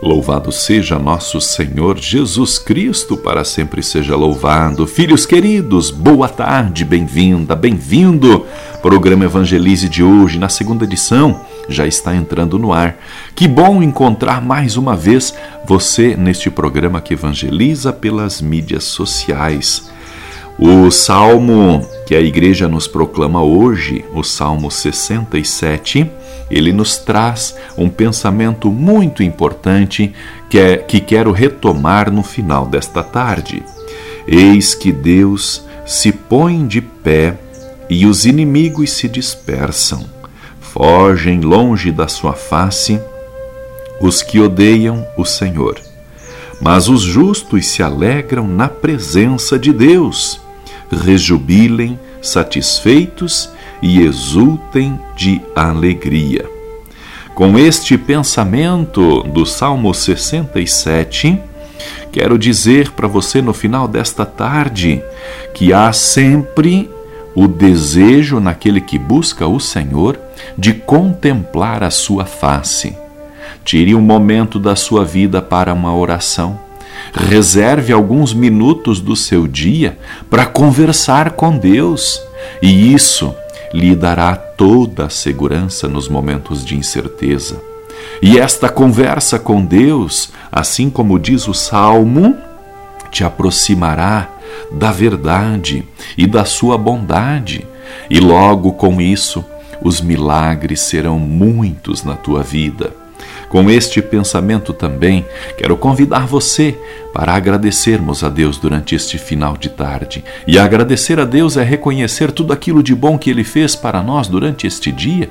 Louvado 0.00 0.50
seja 0.50 0.98
nosso 0.98 1.40
Senhor 1.40 1.98
Jesus 1.98 2.58
Cristo, 2.58 3.16
para 3.16 3.44
sempre 3.44 3.82
seja 3.82 4.16
louvado. 4.16 4.86
Filhos 4.86 5.26
queridos, 5.26 5.90
boa 5.90 6.28
tarde, 6.28 6.84
bem-vinda, 6.84 7.54
bem-vindo. 7.54 8.46
Programa 8.80 9.24
Evangelize 9.24 9.88
de 9.88 10.02
hoje, 10.02 10.38
na 10.38 10.48
segunda 10.48 10.84
edição 10.84 11.44
já 11.68 11.86
está 11.86 12.14
entrando 12.16 12.58
no 12.58 12.72
ar. 12.72 12.96
Que 13.34 13.46
bom 13.46 13.82
encontrar 13.82 14.40
mais 14.40 14.76
uma 14.76 14.96
vez 14.96 15.34
você 15.66 16.16
neste 16.16 16.50
programa 16.50 17.00
que 17.00 17.14
evangeliza 17.14 17.92
pelas 17.92 18.40
mídias 18.40 18.84
sociais. 18.84 19.90
O 20.58 20.90
salmo 20.90 21.86
que 22.06 22.14
a 22.14 22.20
igreja 22.20 22.68
nos 22.68 22.86
proclama 22.86 23.42
hoje, 23.42 24.04
o 24.14 24.22
Salmo 24.22 24.70
67, 24.70 26.10
ele 26.50 26.72
nos 26.72 26.98
traz 26.98 27.56
um 27.76 27.88
pensamento 27.88 28.70
muito 28.70 29.22
importante 29.22 30.12
que, 30.50 30.58
é, 30.58 30.76
que 30.76 31.00
quero 31.00 31.32
retomar 31.32 32.10
no 32.10 32.22
final 32.22 32.66
desta 32.66 33.02
tarde. 33.02 33.62
Eis 34.26 34.74
que 34.74 34.92
Deus 34.92 35.64
se 35.86 36.12
põe 36.12 36.66
de 36.66 36.80
pé 36.80 37.38
e 37.88 38.06
os 38.06 38.24
inimigos 38.24 38.92
se 38.92 39.08
dispersam 39.08 40.12
fogem 40.72 41.42
longe 41.42 41.92
da 41.92 42.08
sua 42.08 42.32
face 42.32 42.98
os 44.00 44.22
que 44.22 44.40
odeiam 44.40 45.06
o 45.18 45.24
Senhor. 45.24 45.78
Mas 46.62 46.88
os 46.88 47.02
justos 47.02 47.66
se 47.66 47.82
alegram 47.82 48.46
na 48.46 48.68
presença 48.68 49.58
de 49.58 49.72
Deus, 49.72 50.40
rejubilem 50.92 51.98
satisfeitos 52.22 53.50
e 53.82 54.00
exultem 54.00 54.96
de 55.16 55.40
alegria. 55.56 56.48
Com 57.34 57.58
este 57.58 57.98
pensamento 57.98 59.24
do 59.24 59.44
Salmo 59.44 59.92
67, 59.92 61.36
quero 62.12 62.38
dizer 62.38 62.92
para 62.92 63.08
você 63.08 63.42
no 63.42 63.52
final 63.52 63.88
desta 63.88 64.24
tarde 64.24 65.02
que 65.54 65.72
há 65.72 65.92
sempre 65.92 66.88
o 67.34 67.48
desejo 67.48 68.38
naquele 68.38 68.80
que 68.80 69.00
busca 69.00 69.48
o 69.48 69.58
Senhor 69.58 70.16
de 70.56 70.74
contemplar 70.74 71.82
a 71.82 71.90
sua 71.90 72.24
face. 72.24 73.01
Tire 73.64 73.94
um 73.94 74.00
momento 74.00 74.58
da 74.58 74.74
sua 74.74 75.04
vida 75.04 75.40
para 75.40 75.72
uma 75.72 75.94
oração. 75.94 76.58
Reserve 77.12 77.92
alguns 77.92 78.32
minutos 78.32 79.00
do 79.00 79.14
seu 79.14 79.46
dia 79.46 79.98
para 80.30 80.46
conversar 80.46 81.32
com 81.32 81.56
Deus, 81.56 82.20
e 82.60 82.92
isso 82.92 83.34
lhe 83.72 83.94
dará 83.94 84.34
toda 84.36 85.06
a 85.06 85.10
segurança 85.10 85.88
nos 85.88 86.08
momentos 86.08 86.64
de 86.64 86.76
incerteza. 86.76 87.60
E 88.20 88.38
esta 88.38 88.68
conversa 88.68 89.38
com 89.38 89.64
Deus, 89.64 90.30
assim 90.50 90.88
como 90.90 91.18
diz 91.18 91.48
o 91.48 91.54
Salmo, 91.54 92.36
te 93.10 93.24
aproximará 93.24 94.28
da 94.70 94.90
verdade 94.90 95.86
e 96.16 96.26
da 96.26 96.44
sua 96.44 96.78
bondade, 96.78 97.66
e 98.08 98.20
logo 98.20 98.72
com 98.72 99.00
isso 99.00 99.44
os 99.82 100.00
milagres 100.00 100.80
serão 100.80 101.18
muitos 101.18 102.04
na 102.04 102.14
tua 102.14 102.42
vida. 102.42 103.01
Com 103.48 103.70
este 103.70 104.00
pensamento 104.00 104.72
também, 104.72 105.26
quero 105.56 105.76
convidar 105.76 106.26
você 106.26 106.78
para 107.12 107.34
agradecermos 107.34 108.24
a 108.24 108.28
Deus 108.28 108.56
durante 108.56 108.94
este 108.94 109.18
final 109.18 109.56
de 109.56 109.68
tarde. 109.68 110.24
E 110.46 110.58
agradecer 110.58 111.20
a 111.20 111.24
Deus 111.24 111.56
é 111.56 111.62
reconhecer 111.62 112.32
tudo 112.32 112.52
aquilo 112.52 112.82
de 112.82 112.94
bom 112.94 113.18
que 113.18 113.30
Ele 113.30 113.44
fez 113.44 113.76
para 113.76 114.02
nós 114.02 114.28
durante 114.28 114.66
este 114.66 114.90
dia, 114.90 115.28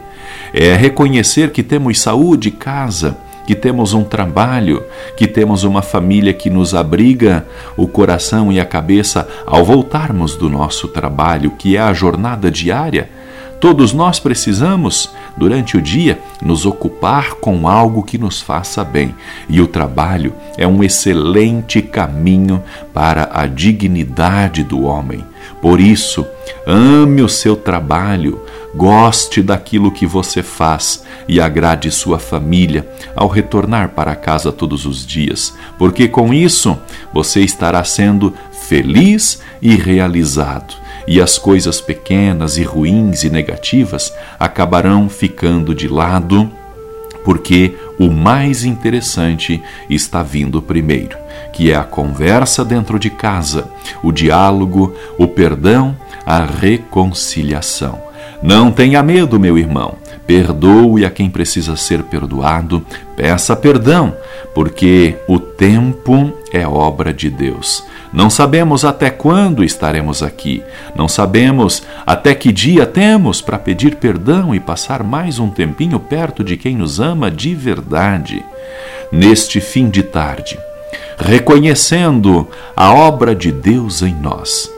é 0.54 0.76
reconhecer 0.76 1.52
que 1.52 1.64
temos 1.64 2.00
saúde, 2.00 2.52
casa, 2.52 3.18
que 3.46 3.56
temos 3.56 3.94
um 3.94 4.04
trabalho, 4.04 4.84
que 5.18 5.28
temos 5.28 5.64
uma 5.64 5.82
família 5.82 6.34
que 6.34 6.50
nos 6.50 6.76
abriga 6.76 7.46
o 7.76 7.88
coração 7.88 8.52
e 8.52 8.60
a 8.60 8.66
cabeça 8.66 9.28
ao 9.46 9.66
voltarmos 9.66 10.36
do 10.36 10.50
nosso 10.50 10.88
trabalho, 10.88 11.52
que 11.52 11.76
é 11.76 11.80
a 11.80 11.94
jornada 11.94 12.52
diária 12.52 13.10
Todos 13.62 13.94
nós 13.94 14.20
precisamos, 14.20 15.12
durante 15.38 15.78
o 15.78 15.82
dia, 15.82 16.20
nos 16.42 16.66
ocupar 16.66 17.36
com 17.36 17.68
algo 17.68 18.02
que 18.02 18.18
nos 18.18 18.42
faça 18.42 18.84
bem, 18.84 19.14
e 19.48 19.62
o 19.62 19.68
trabalho 19.68 20.34
é 20.58 20.66
um 20.66 20.84
excelente 20.84 21.80
caminho 21.80 22.64
para 22.92 23.30
a 23.32 23.46
dignidade 23.46 24.64
do 24.64 24.82
homem. 24.82 25.24
Por 25.62 25.80
isso, 25.80 26.26
ame 26.66 27.22
o 27.22 27.30
seu 27.30 27.56
trabalho, 27.56 28.42
goste 28.74 29.44
daquilo 29.44 29.92
que 29.92 30.08
você 30.08 30.42
faz 30.42 31.04
e 31.28 31.40
agrade 31.40 31.92
sua 31.92 32.18
família 32.18 32.90
ao 33.16 33.28
retornar 33.28 33.90
para 33.90 34.16
casa 34.16 34.52
todos 34.52 34.88
os 34.88 35.06
dias, 35.06 35.54
porque 35.78 36.08
com 36.08 36.34
isso 36.34 36.76
você 37.14 37.42
estará 37.42 37.84
sendo 37.84 38.34
feliz 38.52 39.40
e 39.62 39.76
realizado 39.76 40.82
e 41.08 41.22
as 41.22 41.38
coisas 41.38 41.82
pequenas 41.82 42.58
e 42.58 42.64
ruins 42.64 43.24
e 43.24 43.30
negativas 43.30 44.14
acabarão 44.40 45.10
ficando 45.10 45.74
de 45.74 45.88
lado, 45.88 46.52
porque 47.24 47.76
o 48.00 48.10
mais 48.10 48.64
interessante 48.64 49.62
está 49.90 50.24
vindo 50.24 50.62
primeiro, 50.62 51.18
que 51.54 51.72
é 51.72 51.76
a 51.76 51.84
conversa 51.84 52.66
dentro 52.66 52.98
de 52.98 53.10
casa, 53.10 53.70
o 54.02 54.12
diálogo, 54.12 54.96
o 55.18 55.28
perdão, 55.28 55.96
a 56.26 56.44
reconciliação. 56.44 58.02
Não 58.42 58.72
tenha 58.72 59.04
medo, 59.04 59.40
meu 59.40 59.58
irmão. 59.58 60.01
Perdoe 60.26 61.06
a 61.06 61.10
quem 61.10 61.30
precisa 61.30 61.76
ser 61.76 62.04
perdoado, 62.04 62.86
peça 63.16 63.56
perdão, 63.56 64.16
porque 64.54 65.18
o 65.28 65.40
tempo 65.40 66.32
é 66.54 66.66
obra 66.66 67.14
de 67.14 67.30
Deus. 67.30 67.84
Não 68.14 68.30
sabemos 68.30 68.84
até 68.84 69.10
quando 69.10 69.64
estaremos 69.64 70.22
aqui, 70.22 70.64
não 70.96 71.08
sabemos 71.08 71.84
até 72.06 72.36
que 72.36 72.52
dia 72.52 72.86
temos 72.86 73.42
para 73.42 73.58
pedir 73.58 73.96
perdão 73.96 74.54
e 74.54 74.60
passar 74.60 75.04
mais 75.04 75.40
um 75.40 75.50
tempinho 75.50 76.00
perto 76.00 76.44
de 76.44 76.58
quem 76.58 76.76
nos 76.76 77.00
ama 77.00 77.32
de 77.32 77.56
verdade. 77.56 78.44
Neste 79.12 79.60
fim 79.60 79.90
de 79.90 80.04
tarde, 80.04 80.58
reconhecendo 81.18 82.48
a 82.76 82.94
obra 82.94 83.36
de 83.36 83.52
Deus 83.52 84.02
em 84.02 84.14
nós, 84.14 84.70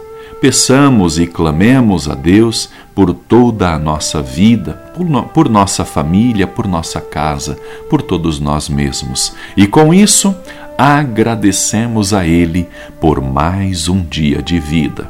peçamos 0.43 1.17
e 1.17 1.25
clamemos 1.25 2.09
a 2.09 2.13
Deus 2.13 2.69
por 2.93 3.13
toda 3.13 3.69
a 3.69 3.79
nossa 3.79 4.21
vida, 4.21 4.73
por, 4.93 5.05
no, 5.05 5.23
por, 5.23 5.47
nossa 5.47 5.85
família, 5.85 6.45
por 6.45 6.67
nossa 6.67 6.99
casa, 6.99 7.57
por 7.89 8.01
todos 8.01 8.41
nós 8.41 8.67
mesmos. 8.67 9.33
E 9.55 9.65
com 9.65 9.93
isso, 9.93 10.35
agradecemos 10.77 12.13
a 12.13 12.27
Ele 12.27 12.67
por 12.99 13.21
mais 13.21 13.87
um 13.87 14.03
dia 14.03 14.41
de 14.41 14.59
vida. 14.59 15.09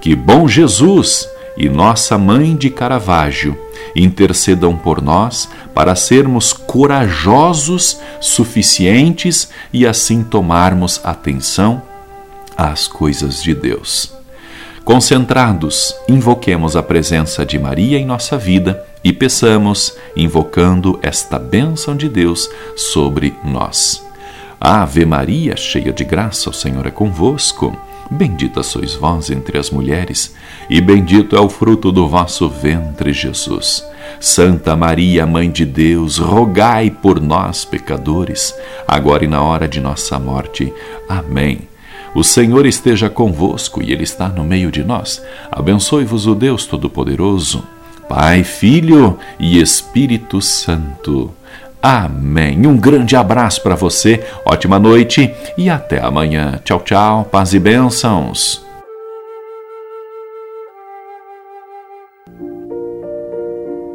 Que 0.00 0.16
bom 0.16 0.48
Jesus 0.48 1.28
e 1.58 1.68
Nossa 1.68 2.16
Mãe 2.16 2.56
de 2.56 2.70
Caravaggio 2.70 3.58
intercedam 3.94 4.74
por 4.74 5.02
nós 5.02 5.46
para 5.74 5.94
sermos 5.94 6.54
corajosos 6.54 8.00
suficientes 8.18 9.50
e 9.74 9.86
assim 9.86 10.22
tomarmos 10.22 11.02
atenção 11.04 11.82
às 12.56 12.88
coisas 12.88 13.42
de 13.42 13.54
Deus. 13.54 14.19
Concentrados, 14.90 15.94
invoquemos 16.08 16.74
a 16.74 16.82
presença 16.82 17.46
de 17.46 17.56
Maria 17.60 17.96
em 17.96 18.04
nossa 18.04 18.36
vida 18.36 18.84
e 19.04 19.12
peçamos, 19.12 19.96
invocando 20.16 20.98
esta 21.00 21.38
bênção 21.38 21.96
de 21.96 22.08
Deus 22.08 22.50
sobre 22.74 23.32
nós. 23.44 24.04
Ave 24.60 25.04
Maria, 25.06 25.56
cheia 25.56 25.92
de 25.92 26.02
graça, 26.02 26.50
o 26.50 26.52
Senhor 26.52 26.88
é 26.88 26.90
convosco. 26.90 27.72
Bendita 28.10 28.64
sois 28.64 28.96
vós 28.96 29.30
entre 29.30 29.58
as 29.58 29.70
mulheres, 29.70 30.34
e 30.68 30.80
bendito 30.80 31.36
é 31.36 31.40
o 31.40 31.48
fruto 31.48 31.92
do 31.92 32.08
vosso 32.08 32.48
ventre, 32.48 33.12
Jesus. 33.12 33.86
Santa 34.18 34.74
Maria, 34.74 35.24
Mãe 35.24 35.48
de 35.48 35.64
Deus, 35.64 36.18
rogai 36.18 36.90
por 36.90 37.20
nós, 37.20 37.64
pecadores, 37.64 38.52
agora 38.88 39.24
e 39.24 39.28
na 39.28 39.40
hora 39.40 39.68
de 39.68 39.78
nossa 39.78 40.18
morte. 40.18 40.74
Amém. 41.08 41.70
O 42.14 42.24
Senhor 42.24 42.66
esteja 42.66 43.08
convosco 43.08 43.82
e 43.82 43.92
Ele 43.92 44.02
está 44.02 44.28
no 44.28 44.44
meio 44.44 44.70
de 44.70 44.82
nós. 44.82 45.22
Abençoe-vos 45.50 46.26
o 46.26 46.34
Deus 46.34 46.66
Todo-Poderoso, 46.66 47.62
Pai, 48.08 48.42
Filho 48.42 49.18
e 49.38 49.60
Espírito 49.60 50.40
Santo. 50.42 51.32
Amém. 51.82 52.66
Um 52.66 52.76
grande 52.76 53.16
abraço 53.16 53.62
para 53.62 53.74
você, 53.74 54.22
ótima 54.44 54.78
noite 54.78 55.32
e 55.56 55.70
até 55.70 56.00
amanhã. 56.04 56.60
Tchau, 56.64 56.80
tchau, 56.80 57.24
paz 57.24 57.54
e 57.54 57.58
bênçãos. 57.58 58.62